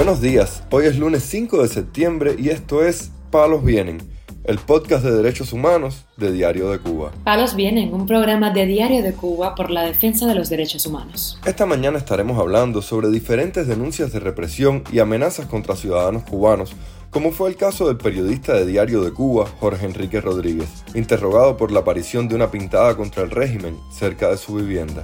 [0.00, 3.98] Buenos días, hoy es lunes 5 de septiembre y esto es Palos Vienen,
[4.44, 7.12] el podcast de derechos humanos de Diario de Cuba.
[7.22, 11.38] Palos Vienen, un programa de Diario de Cuba por la defensa de los derechos humanos.
[11.44, 16.74] Esta mañana estaremos hablando sobre diferentes denuncias de represión y amenazas contra ciudadanos cubanos
[17.10, 21.72] como fue el caso del periodista de Diario de Cuba, Jorge Enrique Rodríguez, interrogado por
[21.72, 25.02] la aparición de una pintada contra el régimen cerca de su vivienda.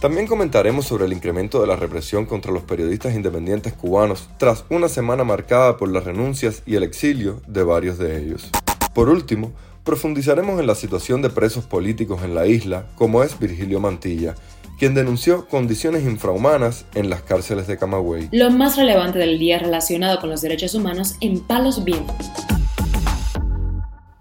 [0.00, 4.88] También comentaremos sobre el incremento de la represión contra los periodistas independientes cubanos tras una
[4.88, 8.48] semana marcada por las renuncias y el exilio de varios de ellos.
[8.94, 13.80] Por último, profundizaremos en la situación de presos políticos en la isla, como es Virgilio
[13.80, 14.36] Mantilla,
[14.78, 18.28] quien denunció condiciones infrahumanas en las cárceles de Camagüey.
[18.30, 22.30] Lo más relevante del día relacionado con los derechos humanos en Palos Vientos.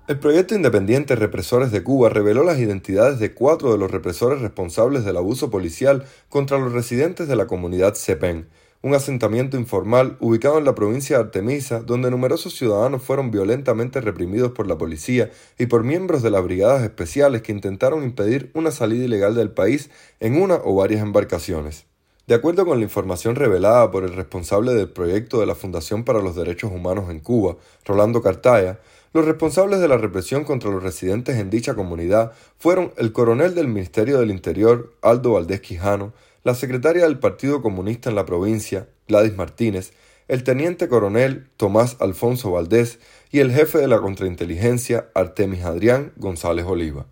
[0.07, 5.03] El proyecto independiente Represores de Cuba reveló las identidades de cuatro de los represores responsables
[5.03, 8.47] del abuso policial contra los residentes de la comunidad Cepén,
[8.81, 14.53] un asentamiento informal ubicado en la provincia de Artemisa, donde numerosos ciudadanos fueron violentamente reprimidos
[14.53, 19.03] por la policía y por miembros de las brigadas especiales que intentaron impedir una salida
[19.03, 19.89] ilegal del país
[20.21, 21.85] en una o varias embarcaciones.
[22.27, 26.21] De acuerdo con la información revelada por el responsable del proyecto de la Fundación para
[26.21, 28.79] los Derechos Humanos en Cuba, Rolando Cartaya,
[29.13, 33.67] los responsables de la represión contra los residentes en dicha comunidad fueron el coronel del
[33.67, 39.35] Ministerio del Interior, Aldo Valdés Quijano, la secretaria del Partido Comunista en la provincia, Gladys
[39.35, 39.91] Martínez,
[40.27, 42.99] el teniente coronel Tomás Alfonso Valdés
[43.31, 47.05] y el jefe de la contrainteligencia, Artemis Adrián González Oliva.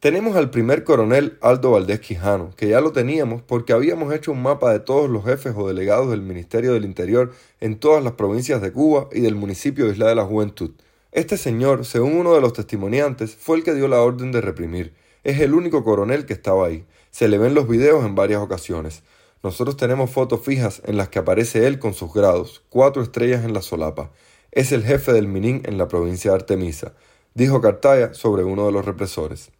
[0.00, 4.42] Tenemos al primer coronel Aldo Valdés Quijano, que ya lo teníamos porque habíamos hecho un
[4.42, 8.62] mapa de todos los jefes o delegados del Ministerio del Interior en todas las provincias
[8.62, 10.70] de Cuba y del municipio Isla de la Juventud.
[11.12, 14.94] Este señor, según uno de los testimoniantes, fue el que dio la orden de reprimir.
[15.24, 16.86] Es el único coronel que estaba ahí.
[17.10, 19.02] Se le ven los videos en varias ocasiones.
[19.42, 23.54] Nosotros tenemos fotos fijas en las que aparece él con sus grados, cuatro estrellas en
[23.54, 24.12] la solapa.
[24.52, 26.94] Es el jefe del Minin en la provincia de Artemisa,
[27.34, 29.50] dijo Cartaya sobre uno de los represores.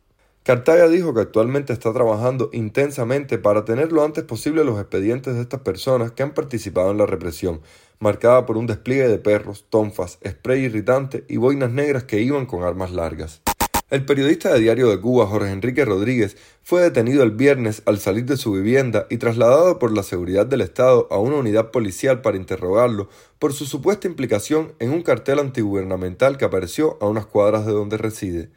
[0.50, 5.42] Cartaya dijo que actualmente está trabajando intensamente para tener lo antes posible los expedientes de
[5.42, 7.60] estas personas que han participado en la represión,
[8.00, 12.64] marcada por un despliegue de perros, tonfas, spray irritante y boinas negras que iban con
[12.64, 13.42] armas largas.
[13.90, 18.24] El periodista de Diario de Cuba, Jorge Enrique Rodríguez, fue detenido el viernes al salir
[18.24, 22.36] de su vivienda y trasladado por la seguridad del Estado a una unidad policial para
[22.36, 27.72] interrogarlo por su supuesta implicación en un cartel antigubernamental que apareció a unas cuadras de
[27.72, 28.50] donde reside.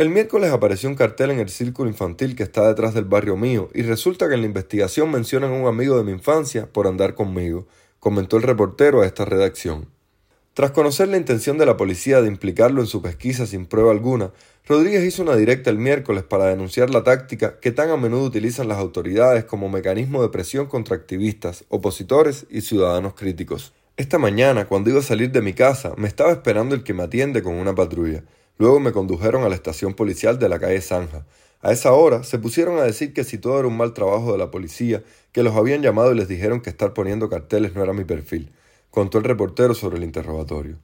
[0.00, 3.68] El miércoles apareció un cartel en el círculo infantil que está detrás del barrio mío
[3.74, 7.14] y resulta que en la investigación mencionan a un amigo de mi infancia por andar
[7.14, 7.66] conmigo
[7.98, 9.90] comentó el reportero a esta redacción.
[10.54, 14.32] Tras conocer la intención de la policía de implicarlo en su pesquisa sin prueba alguna,
[14.66, 18.68] Rodríguez hizo una directa el miércoles para denunciar la táctica que tan a menudo utilizan
[18.68, 23.74] las autoridades como mecanismo de presión contra activistas, opositores y ciudadanos críticos.
[23.98, 27.02] Esta mañana, cuando iba a salir de mi casa, me estaba esperando el que me
[27.02, 28.24] atiende con una patrulla.
[28.60, 31.24] Luego me condujeron a la estación policial de la calle Zanja.
[31.62, 34.38] A esa hora se pusieron a decir que si todo era un mal trabajo de
[34.38, 37.94] la policía, que los habían llamado y les dijeron que estar poniendo carteles no era
[37.94, 38.52] mi perfil,
[38.90, 40.76] contó el reportero sobre el interrogatorio.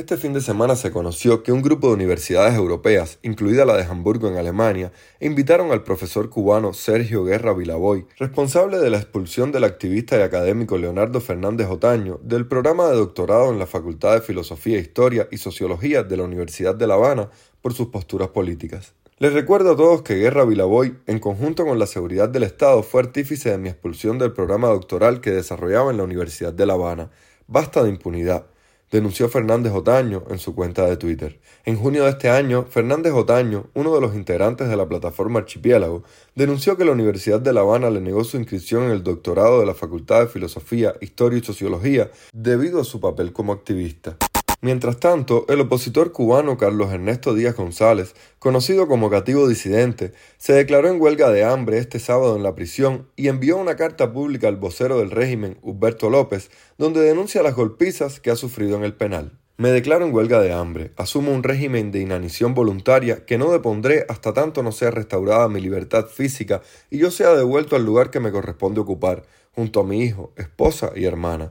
[0.00, 3.82] Este fin de semana se conoció que un grupo de universidades europeas, incluida la de
[3.82, 9.64] Hamburgo en Alemania, invitaron al profesor cubano Sergio Guerra Vilaboy, responsable de la expulsión del
[9.64, 14.78] activista y académico Leonardo Fernández Otaño, del programa de doctorado en la Facultad de Filosofía,
[14.78, 17.28] Historia y Sociología de la Universidad de La Habana,
[17.60, 18.94] por sus posturas políticas.
[19.18, 23.02] Les recuerdo a todos que Guerra Vilaboy, en conjunto con la seguridad del Estado, fue
[23.02, 27.10] artífice de mi expulsión del programa doctoral que desarrollaba en la Universidad de La Habana.
[27.46, 28.46] Basta de impunidad,
[28.90, 31.40] denunció Fernández Otaño en su cuenta de Twitter.
[31.64, 36.02] En junio de este año, Fernández Otaño, uno de los integrantes de la plataforma Archipiélago,
[36.34, 39.66] denunció que la Universidad de La Habana le negó su inscripción en el doctorado de
[39.66, 44.16] la Facultad de Filosofía, Historia y Sociología debido a su papel como activista.
[44.62, 50.88] Mientras tanto, el opositor cubano Carlos Ernesto Díaz González, conocido como cativo disidente, se declaró
[50.88, 54.56] en huelga de hambre este sábado en la prisión y envió una carta pública al
[54.56, 59.32] vocero del régimen, Humberto López, donde denuncia las golpizas que ha sufrido en el penal.
[59.56, 64.04] Me declaro en huelga de hambre, asumo un régimen de inanición voluntaria que no depondré
[64.10, 68.20] hasta tanto no sea restaurada mi libertad física y yo sea devuelto al lugar que
[68.20, 71.50] me corresponde ocupar, junto a mi hijo, esposa y hermana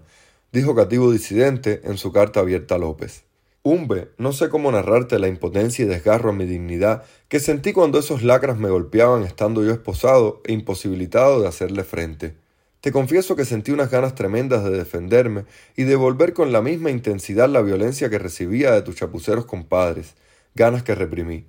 [0.52, 3.24] dijo Cativo Disidente en su carta abierta a López.
[3.62, 8.00] Umbe, no sé cómo narrarte la impotencia y desgarro a mi dignidad que sentí cuando
[8.00, 12.36] esos lacras me golpeaban estando yo esposado e imposibilitado de hacerle frente.
[12.82, 15.44] Te confieso que sentí unas ganas tremendas de defenderme
[15.76, 20.16] y de volver con la misma intensidad la violencia que recibía de tus chapuceros compadres,
[20.56, 21.46] ganas que reprimí.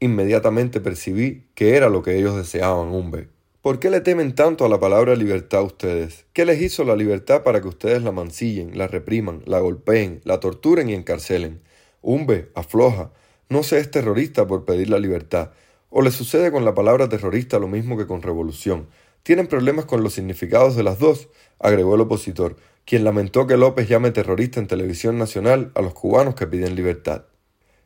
[0.00, 3.33] Inmediatamente percibí que era lo que ellos deseaban, Umbe.
[3.64, 6.26] ¿Por qué le temen tanto a la palabra libertad ustedes?
[6.34, 10.38] ¿Qué les hizo la libertad para que ustedes la mancillen, la repriman, la golpeen, la
[10.38, 11.62] torturen y encarcelen?
[12.02, 13.10] Umbe, afloja,
[13.48, 15.52] no se es terrorista por pedir la libertad.
[15.88, 18.86] O le sucede con la palabra terrorista lo mismo que con revolución.
[19.22, 23.88] Tienen problemas con los significados de las dos, agregó el opositor, quien lamentó que López
[23.88, 27.24] llame terrorista en televisión nacional a los cubanos que piden libertad.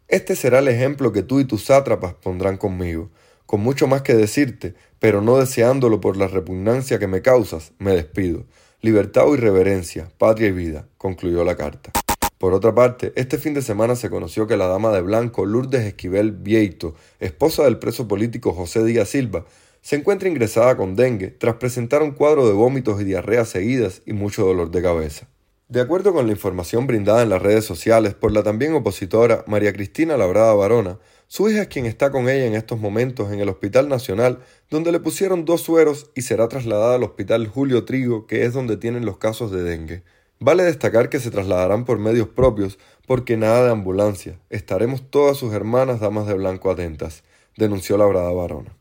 [0.08, 3.10] Este será el ejemplo que tú y tus sátrapas pondrán conmigo
[3.48, 7.92] con mucho más que decirte, pero no deseándolo por la repugnancia que me causas, me
[7.92, 8.44] despido.
[8.82, 11.90] Libertad o irreverencia, patria y vida, concluyó la carta.
[12.36, 15.86] Por otra parte, este fin de semana se conoció que la dama de blanco Lourdes
[15.86, 19.46] Esquivel Vieito, esposa del preso político José Díaz Silva,
[19.80, 24.12] se encuentra ingresada con dengue tras presentar un cuadro de vómitos y diarreas seguidas y
[24.12, 25.26] mucho dolor de cabeza.
[25.68, 29.70] De acuerdo con la información brindada en las redes sociales por la también opositora María
[29.74, 33.50] Cristina Labrada Varona, su hija es quien está con ella en estos momentos en el
[33.50, 34.38] Hospital Nacional,
[34.70, 38.78] donde le pusieron dos sueros y será trasladada al Hospital Julio Trigo, que es donde
[38.78, 40.04] tienen los casos de dengue.
[40.40, 44.40] Vale destacar que se trasladarán por medios propios, porque nada de ambulancia.
[44.48, 47.24] Estaremos todas sus hermanas damas de blanco atentas,
[47.58, 48.77] denunció la brada varona.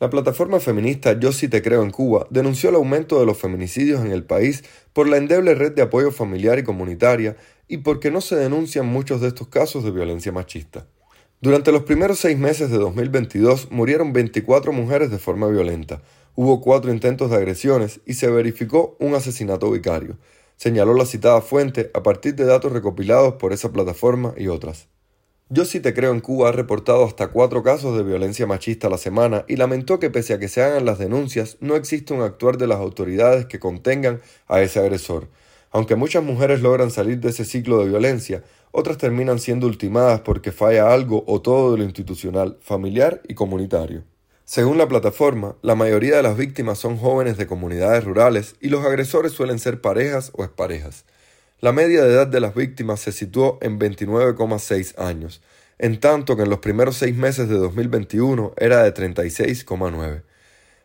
[0.00, 4.00] La plataforma feminista Yo sí te creo en Cuba denunció el aumento de los feminicidios
[4.00, 4.64] en el país
[4.94, 7.36] por la endeble red de apoyo familiar y comunitaria
[7.68, 10.86] y porque no se denuncian muchos de estos casos de violencia machista.
[11.42, 16.00] Durante los primeros seis meses de 2022 murieron 24 mujeres de forma violenta,
[16.34, 20.16] hubo cuatro intentos de agresiones y se verificó un asesinato vicario,
[20.56, 24.88] señaló la citada fuente a partir de datos recopilados por esa plataforma y otras.
[25.52, 28.90] Yo sí te creo en Cuba ha reportado hasta cuatro casos de violencia machista a
[28.90, 32.22] la semana y lamentó que pese a que se hagan las denuncias no existe un
[32.22, 35.26] actuar de las autoridades que contengan a ese agresor.
[35.72, 40.52] Aunque muchas mujeres logran salir de ese ciclo de violencia, otras terminan siendo ultimadas porque
[40.52, 44.04] falla algo o todo de lo institucional, familiar y comunitario.
[44.44, 48.84] Según la plataforma, la mayoría de las víctimas son jóvenes de comunidades rurales y los
[48.84, 51.04] agresores suelen ser parejas o exparejas.
[51.62, 55.42] La media de edad de las víctimas se situó en 29,6 años,
[55.78, 60.22] en tanto que en los primeros seis meses de 2021 era de 36,9.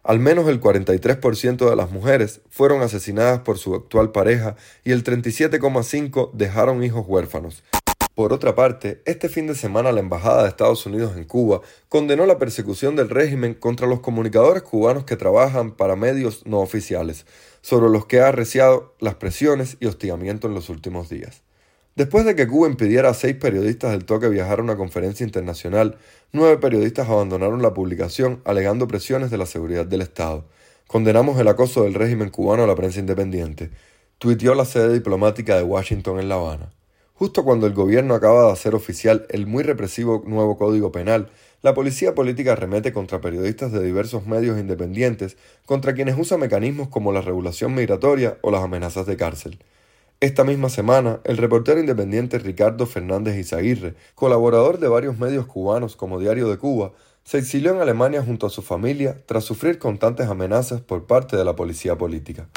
[0.04, 5.06] Al menos el 43% de las mujeres fueron asesinadas por su actual pareja y el
[5.06, 7.63] 37,5% dejaron hijos huérfanos.
[8.13, 12.25] Por otra parte, este fin de semana la Embajada de Estados Unidos en Cuba condenó
[12.25, 17.25] la persecución del régimen contra los comunicadores cubanos que trabajan para medios no oficiales,
[17.65, 21.41] sobre los que ha arreciado las presiones y hostigamiento en los últimos días.
[21.95, 25.97] Después de que Cuba impidiera a seis periodistas del toque viajar a una conferencia internacional,
[26.31, 30.45] nueve periodistas abandonaron la publicación alegando presiones de la seguridad del Estado.
[30.85, 33.71] Condenamos el acoso del régimen cubano a la prensa independiente,
[34.19, 36.71] tuiteó la sede diplomática de Washington en La Habana.
[37.15, 41.31] Justo cuando el gobierno acaba de hacer oficial el muy represivo nuevo Código Penal,
[41.65, 45.35] la policía política arremete contra periodistas de diversos medios independientes,
[45.65, 49.57] contra quienes usa mecanismos como la regulación migratoria o las amenazas de cárcel.
[50.19, 56.19] Esta misma semana, el reportero independiente Ricardo Fernández Izaguirre, colaborador de varios medios cubanos como
[56.19, 56.91] Diario de Cuba,
[57.23, 61.45] se exilió en Alemania junto a su familia tras sufrir constantes amenazas por parte de
[61.45, 62.47] la policía política.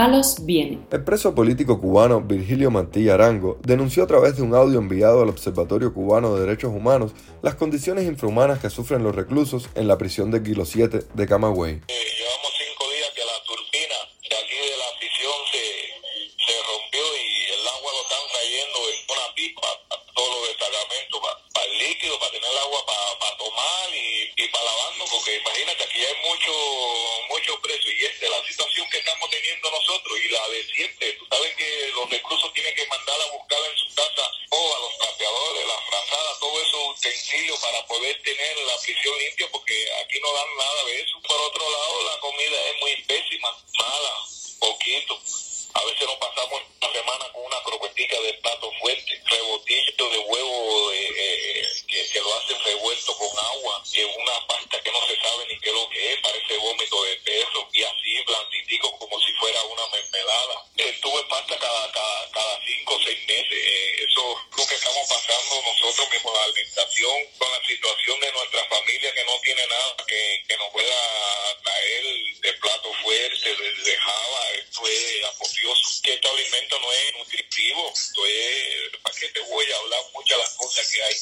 [0.00, 0.78] Palos viene.
[0.90, 5.28] El preso político cubano Virgilio Mantilla Arango denunció a través de un audio enviado al
[5.28, 10.30] Observatorio Cubano de Derechos Humanos las condiciones infrahumanas que sufren los reclusos en la prisión
[10.30, 11.82] de Kilo 7 de Camagüey.
[25.10, 26.52] Porque imagínate, aquí hay mucho,
[27.28, 31.12] mucho precio y esta es la situación que estamos teniendo nosotros y la de siempre.
[31.14, 34.80] Tú sabes que los reclusos tienen que mandar a buscar en su casa o a
[34.80, 39.74] los trapeadores, las frazadas, todo eso utensilios para poder tener la prisión limpia porque
[40.04, 41.20] aquí no dan nada de eso.
[41.26, 44.14] Por otro lado, la comida es muy pésima, mala,
[44.60, 45.20] poquito.
[45.74, 50.92] A veces nos pasamos la semana con una croquetica de plato fuerte, rebotillo de huevo
[50.92, 54.46] eh, eh, que, que, lo hacen revuelto con agua, que una
[79.20, 81.14] es, ¿para qué te voy a hablar muchas las cosas que hay,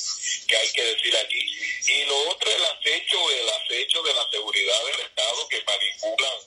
[0.47, 1.59] que hay que decir aquí?
[1.87, 6.39] Y lo otro, el acecho, el acecho de la seguridad del Estado que manipulan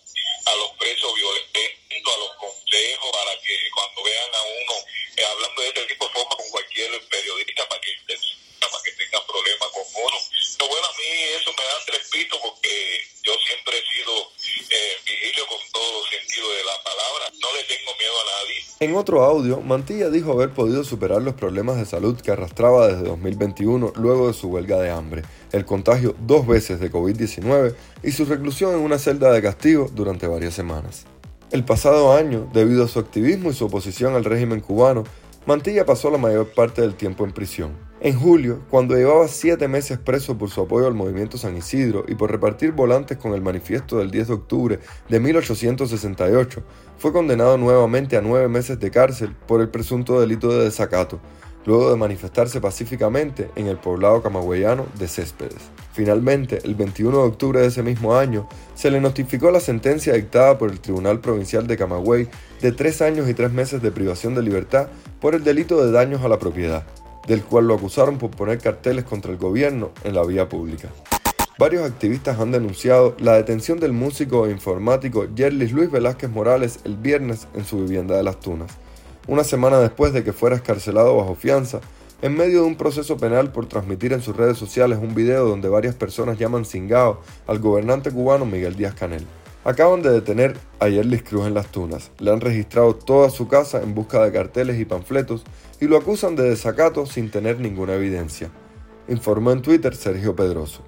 [0.45, 4.73] a los presos violentos, a los consejos, para que cuando vean a uno
[5.17, 7.91] eh, hablando de este tipo de forma con cualquier periodista para que,
[8.59, 10.17] para que tenga problemas con uno.
[10.57, 11.21] Pero bueno, a mí
[18.81, 23.03] En otro audio, Mantilla dijo haber podido superar los problemas de salud que arrastraba desde
[23.03, 28.25] 2021 luego de su huelga de hambre, el contagio dos veces de COVID-19 y su
[28.25, 31.05] reclusión en una celda de castigo durante varias semanas.
[31.51, 35.03] El pasado año, debido a su activismo y su oposición al régimen cubano,
[35.45, 37.90] Mantilla pasó la mayor parte del tiempo en prisión.
[38.03, 42.15] En julio, cuando llevaba siete meses preso por su apoyo al movimiento San Isidro y
[42.15, 46.63] por repartir volantes con el manifiesto del 10 de octubre de 1868,
[46.97, 51.19] fue condenado nuevamente a nueve meses de cárcel por el presunto delito de desacato,
[51.67, 55.69] luego de manifestarse pacíficamente en el poblado camagüeyano de Céspedes.
[55.93, 60.57] Finalmente, el 21 de octubre de ese mismo año, se le notificó la sentencia dictada
[60.57, 62.27] por el Tribunal Provincial de Camagüey
[62.63, 64.87] de tres años y tres meses de privación de libertad
[65.19, 66.83] por el delito de daños a la propiedad
[67.27, 70.89] del cual lo acusaron por poner carteles contra el gobierno en la vía pública.
[71.57, 76.97] Varios activistas han denunciado la detención del músico e informático Yerlis Luis Velázquez Morales el
[76.97, 78.71] viernes en su vivienda de Las Tunas,
[79.27, 81.79] una semana después de que fuera escarcelado bajo fianza,
[82.23, 85.69] en medio de un proceso penal por transmitir en sus redes sociales un video donde
[85.69, 89.25] varias personas llaman cingao al gobernante cubano Miguel Díaz Canel.
[89.63, 92.09] Acaban de detener a Yerlis Cruz en Las Tunas.
[92.17, 95.43] Le han registrado toda su casa en busca de carteles y panfletos
[95.79, 98.49] y lo acusan de desacato sin tener ninguna evidencia,
[99.07, 100.81] informó en Twitter Sergio Pedroso.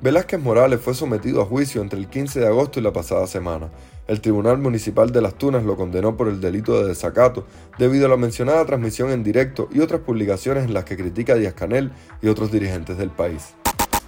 [0.00, 3.70] Velázquez Morales fue sometido a juicio entre el 15 de agosto y la pasada semana.
[4.06, 7.46] El Tribunal Municipal de Las Tunas lo condenó por el delito de desacato
[7.78, 11.36] debido a la mencionada transmisión en directo y otras publicaciones en las que critica a
[11.36, 13.54] Díaz Canel y otros dirigentes del país.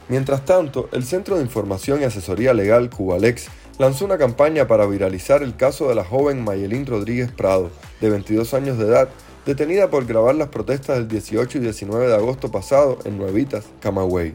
[0.09, 5.43] Mientras tanto, el Centro de Información y Asesoría Legal Cubalex lanzó una campaña para viralizar
[5.43, 9.09] el caso de la joven Mayelín Rodríguez Prado, de 22 años de edad,
[9.45, 14.35] detenida por grabar las protestas del 18 y 19 de agosto pasado en Nuevitas, Camagüey.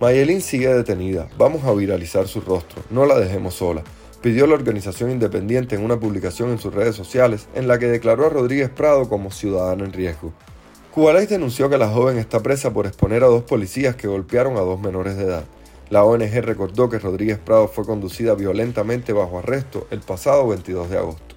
[0.00, 3.82] Mayelín sigue detenida, vamos a viralizar su rostro, no la dejemos sola,
[4.22, 8.26] pidió la organización independiente en una publicación en sus redes sociales en la que declaró
[8.26, 10.32] a Rodríguez Prado como ciudadana en riesgo.
[10.94, 14.60] Cubalex denunció que la joven está presa por exponer a dos policías que golpearon a
[14.60, 15.44] dos menores de edad.
[15.90, 20.98] La ONG recordó que Rodríguez Prado fue conducida violentamente bajo arresto el pasado 22 de
[20.98, 21.34] agosto.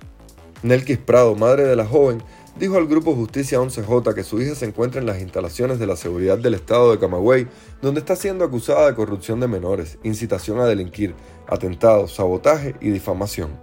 [0.61, 2.21] Nelkis Prado, madre de la joven,
[2.59, 5.95] dijo al grupo Justicia 11J que su hija se encuentra en las instalaciones de la
[5.95, 7.47] seguridad del estado de Camagüey,
[7.81, 11.15] donde está siendo acusada de corrupción de menores, incitación a delinquir,
[11.47, 13.57] atentado, sabotaje y difamación.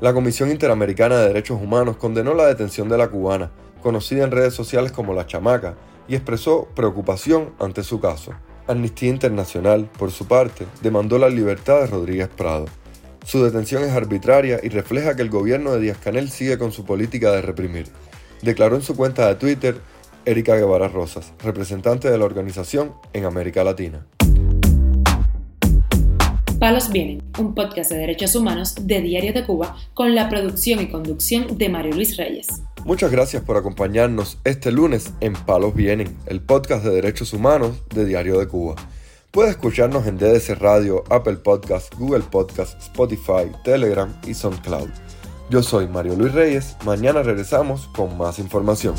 [0.00, 3.50] La Comisión Interamericana de Derechos Humanos condenó la detención de la cubana,
[3.82, 8.32] conocida en redes sociales como La Chamaca, y expresó preocupación ante su caso.
[8.66, 12.66] Amnistía Internacional, por su parte, demandó la libertad de Rodríguez Prado.
[13.24, 16.84] Su detención es arbitraria y refleja que el gobierno de Díaz Canel sigue con su
[16.84, 17.86] política de reprimir,
[18.42, 19.76] declaró en su cuenta de Twitter
[20.26, 24.06] Erika Guevara Rosas, representante de la organización en América Latina.
[26.58, 30.88] Palos Vienen, un podcast de derechos humanos de Diario de Cuba con la producción y
[30.88, 32.48] conducción de Mario Luis Reyes.
[32.84, 38.04] Muchas gracias por acompañarnos este lunes en Palos Vienen, el podcast de derechos humanos de
[38.04, 38.74] Diario de Cuba.
[39.30, 44.90] Puede escucharnos en DDC Radio, Apple Podcasts, Google Podcasts, Spotify, Telegram y SoundCloud.
[45.48, 48.94] Yo soy Mario Luis Reyes, mañana regresamos con más información.